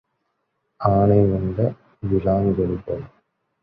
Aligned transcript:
ஆனை 0.81 1.19
உண்ட 1.29 1.59
விளாங்கனி 2.09 2.77
போல. 2.85 3.01